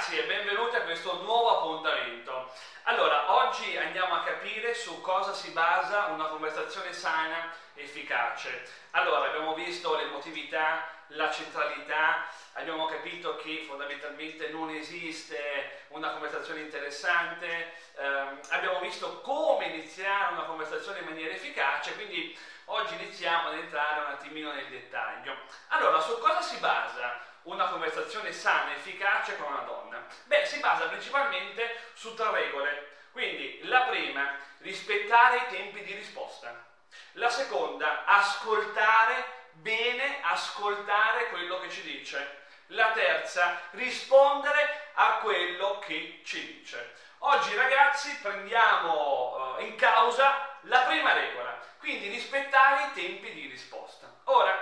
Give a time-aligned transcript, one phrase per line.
[0.00, 2.50] ragazzi e benvenuti a questo nuovo appuntamento.
[2.84, 8.66] Allora, oggi andiamo a capire su cosa si basa una conversazione sana e efficace.
[8.92, 12.24] Allora, abbiamo visto l'emotività, la centralità,
[12.54, 20.44] abbiamo capito che fondamentalmente non esiste una conversazione interessante, ehm, abbiamo visto come iniziare una
[20.44, 22.34] conversazione in maniera efficace, quindi
[22.66, 25.36] oggi iniziamo ad entrare un attimino nel dettaglio.
[25.68, 30.06] Allora, su cosa si basa una conversazione sana e efficace con una donna?
[30.24, 32.98] Beh, si basa principalmente su tre regole.
[33.12, 36.68] Quindi, la prima, rispettare i tempi di risposta.
[37.12, 42.38] La seconda, ascoltare bene, ascoltare quello che ci dice.
[42.68, 46.94] La terza, rispondere a quello che ci dice.
[47.18, 54.08] Oggi ragazzi prendiamo uh, in causa la prima regola, quindi rispettare i tempi di risposta.
[54.24, 54.56] Ora,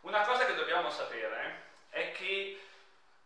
[0.00, 1.70] una cosa che dobbiamo sapere
[2.02, 2.60] è che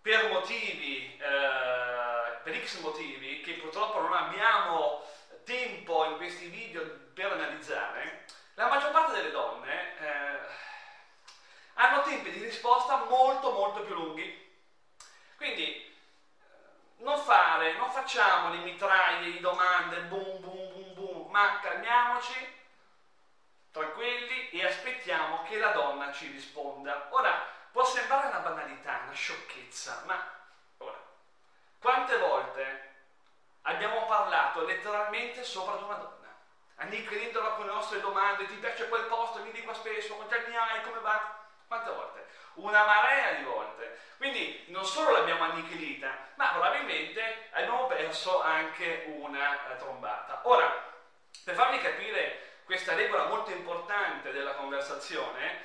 [0.01, 5.02] per motivi, eh, per x motivi, che purtroppo non abbiamo
[5.45, 6.82] tempo in questi video
[7.15, 10.38] per analizzare, la maggior parte delle donne eh,
[11.74, 14.45] hanno tempi di risposta molto molto più lunghi.
[15.37, 15.95] Quindi eh,
[16.99, 22.54] non fare, non facciamo le mitraglie di domande, boom boom boom boom, ma calmiamoci,
[23.71, 27.09] tranquilli e aspettiamo che la donna ci risponda.
[27.10, 30.32] Ora, Può sembrare una banalità, una sciocchezza, ma
[30.79, 30.99] ora,
[31.79, 32.95] quante volte
[33.60, 36.35] abbiamo parlato letteralmente sopra di una donna,
[36.77, 40.80] annichilendola con le nostre domande, ti piace quel posto, vieni qua spesso, quanti anni hai,
[40.85, 41.38] come va?
[41.66, 42.27] Quante volte?
[42.54, 43.99] Una marea di volte.
[44.16, 50.41] Quindi non solo l'abbiamo annichilita, ma probabilmente abbiamo perso anche una eh, trombata.
[50.45, 50.82] Ora,
[51.45, 55.63] per farvi capire questa regola molto importante della conversazione,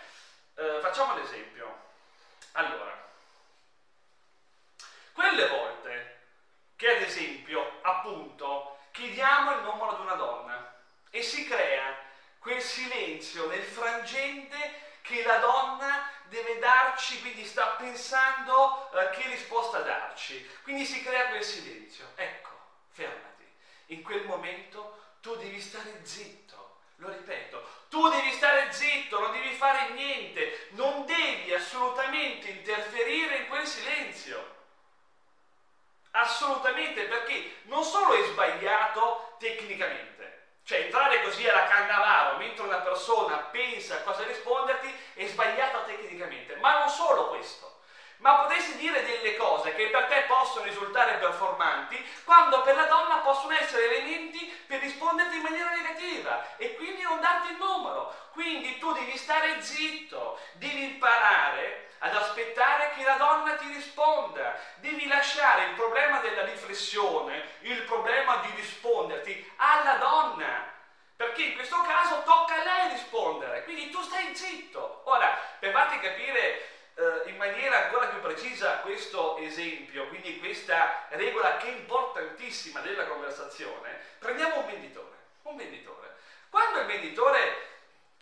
[0.55, 1.87] eh, facciamo l'esempio.
[2.53, 3.09] Allora,
[5.13, 6.19] quelle volte
[6.75, 10.75] che ad esempio, appunto, chiediamo il numero di una donna
[11.09, 11.95] e si crea
[12.39, 19.81] quel silenzio nel frangente che la donna deve darci, quindi sta pensando eh, che risposta
[19.81, 20.49] darci.
[20.63, 22.11] Quindi si crea quel silenzio.
[22.15, 22.49] Ecco,
[22.89, 23.47] fermati.
[23.87, 26.70] In quel momento tu devi stare zitto.
[27.01, 33.47] Lo ripeto, tu devi stare zitto, non devi fare niente, non devi assolutamente interferire in
[33.47, 34.59] quel silenzio.
[36.11, 43.37] Assolutamente, perché non solo è sbagliato tecnicamente, cioè entrare così alla cannavaro mentre una persona
[43.49, 47.80] pensa a cosa risponderti è sbagliato tecnicamente, ma non solo questo
[48.21, 53.17] ma potresti dire delle cose che per te possono risultare performanti, quando per la donna
[53.17, 58.13] possono essere elementi per risponderti in maniera negativa e quindi non darti il numero.
[58.31, 65.07] Quindi tu devi stare zitto, devi imparare ad aspettare che la donna ti risponda, devi
[65.07, 70.69] lasciare il problema della riflessione, il problema di risponderti alla donna.
[71.15, 75.01] Perché in questo caso tocca a lei rispondere, quindi tu stai zitto.
[75.05, 81.57] Ora, per farti capire eh, in maniera ancora più precisa questo esempio, quindi questa regola
[81.57, 85.09] che è importantissima della conversazione, prendiamo un venditore.
[85.43, 86.15] Un venditore.
[86.49, 87.67] Quando il venditore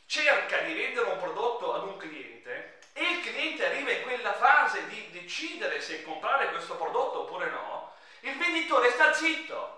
[0.07, 4.87] cerca di vendere un prodotto ad un cliente e il cliente arriva in quella fase
[4.87, 9.77] di decidere se comprare questo prodotto oppure no, il venditore sta zitto,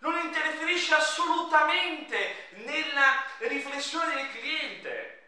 [0.00, 5.19] non interferisce assolutamente nella riflessione del cliente.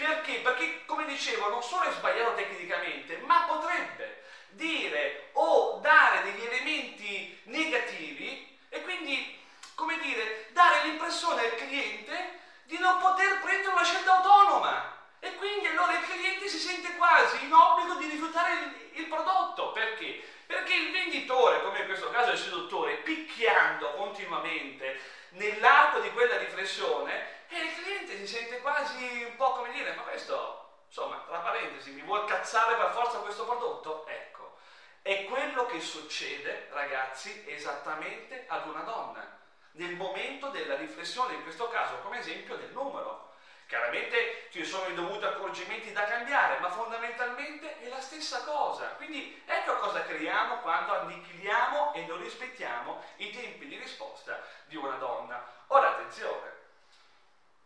[0.00, 0.36] Perché?
[0.36, 7.38] Perché, come dicevo, non solo è sbagliato tecnicamente, ma potrebbe dire o dare degli elementi
[7.44, 9.38] negativi e quindi,
[9.74, 14.96] come dire, dare l'impressione al cliente di non poter prendere una scelta autonoma.
[15.20, 19.72] E quindi allora il cliente si sente quasi in obbligo di rifiutare il, il prodotto.
[19.72, 20.24] Perché?
[20.46, 24.98] Perché il venditore, come in questo caso il seduttore, picchiando continuamente
[25.32, 30.02] nell'arco di quella riflessione, e il cliente si sente quasi un po' come dire, ma
[30.02, 34.06] questo, insomma, tra parentesi, mi vuol cazzare per forza questo prodotto?
[34.06, 34.58] Ecco,
[35.02, 35.24] è
[35.60, 39.38] quello che succede, ragazzi, esattamente ad una donna,
[39.72, 43.28] nel momento della riflessione, in questo caso come esempio del numero.
[43.66, 48.86] Chiaramente ci sono i dovuti accorgimenti da cambiare, ma fondamentalmente è la stessa cosa.
[48.96, 54.96] Quindi ecco cosa creiamo quando annichiliamo e non rispettiamo i tempi di risposta di una
[54.96, 55.44] donna.
[55.68, 56.52] Ora attenzione,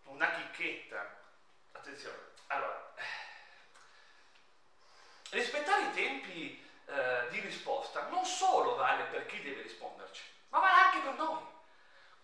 [0.05, 1.23] una chicchetta.
[1.73, 2.19] Attenzione,
[2.49, 2.93] allora,
[5.31, 10.81] rispettare i tempi eh, di risposta non solo vale per chi deve risponderci, ma vale
[10.81, 11.41] anche per noi.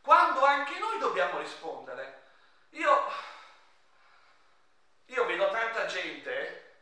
[0.02, 2.22] Quando anche noi dobbiamo rispondere.
[2.70, 3.12] Io,
[5.06, 6.78] io vedo tanta gente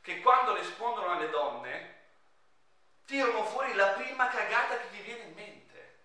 [0.00, 1.98] che quando rispondono alle donne
[3.06, 5.98] tirano fuori la prima prima cagata che ti viene in mente.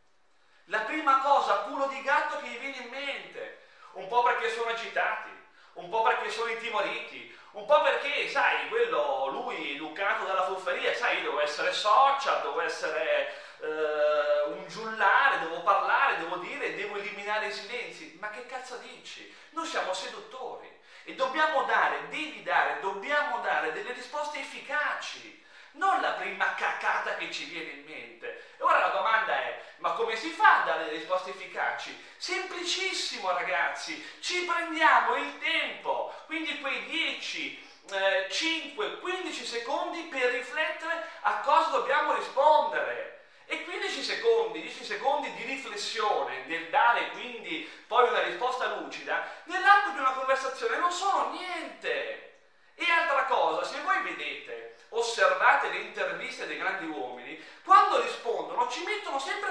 [0.65, 3.61] La prima cosa, culo di gatto che gli viene in mente.
[3.93, 5.29] Un po' perché sono agitati,
[5.75, 11.17] un po' perché sono intimoriti, un po' perché, sai, quello, lui educato dalla fufferia, sai,
[11.17, 17.47] io devo essere social, devo essere eh, un giullare, devo parlare, devo dire, devo eliminare
[17.47, 18.17] i silenzi.
[18.19, 19.33] Ma che cazzo dici?
[19.51, 20.69] Noi siamo seduttori
[21.03, 25.43] e dobbiamo dare, devi dare, dobbiamo dare delle risposte efficaci
[25.75, 28.53] non la prima cacata che ci viene in mente.
[28.57, 32.03] E ora la domanda è, ma come si fa a dare risposte efficaci?
[32.17, 41.07] Semplicissimo ragazzi, ci prendiamo il tempo, quindi quei 10, eh, 5, 15 secondi per riflettere
[41.21, 43.13] a cosa dobbiamo rispondere.
[43.47, 49.91] E 15 secondi, 10 secondi di riflessione nel dare quindi poi una risposta lucida, nell'arco
[49.91, 52.39] di una conversazione non sono niente.
[52.73, 58.83] E altra cosa, se voi vedete osservate le interviste dei grandi uomini, quando rispondono ci
[58.83, 59.44] mettono sempre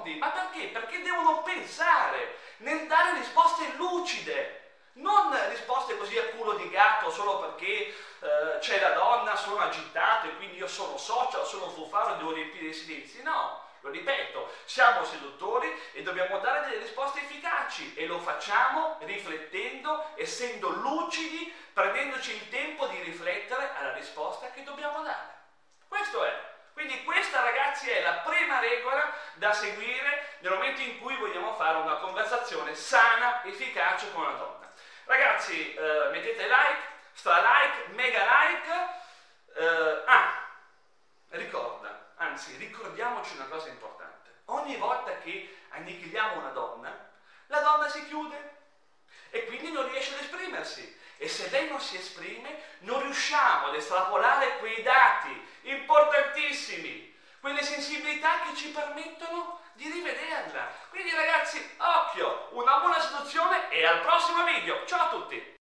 [0.00, 0.18] quei secondi.
[0.18, 0.66] Ma perché?
[0.68, 4.56] Perché devono pensare nel dare risposte lucide.
[4.94, 10.26] Non risposte così a culo di gatto solo perché eh, c'è la donna, sono agitato
[10.26, 13.22] e quindi io sono social, sono un e devo riempire i silenzi.
[13.22, 20.10] No, lo ripeto, siamo seduttori e dobbiamo dare delle risposte efficaci e lo facciamo riflettendo,
[20.16, 25.38] essendo lucidi, prendendoci il tempo di riflettere alla risposta che dobbiamo dare.
[25.88, 26.48] Questo è.
[26.72, 29.12] Quindi questa ragazzi è la prima regola
[29.50, 34.72] da seguire nel momento in cui vogliamo fare una conversazione sana, efficace con una donna.
[35.04, 36.80] Ragazzi, eh, mettete like,
[37.12, 38.88] stra like, mega like.
[39.56, 40.46] Eh, ah,
[41.30, 44.30] ricorda, Anzi, ricordiamoci una cosa importante.
[44.46, 47.10] Ogni volta che annichiliamo una donna,
[47.46, 48.58] la donna si chiude
[49.30, 50.98] e quindi non riesce ad esprimersi.
[51.16, 57.09] E se lei non si esprime, non riusciamo ad estrapolare quei dati importantissimi,
[57.40, 60.72] quelle sensibilità che ci permettono di rivederla.
[60.90, 64.84] Quindi ragazzi, occhio, una buona seduzione e al prossimo video.
[64.86, 65.58] Ciao a tutti!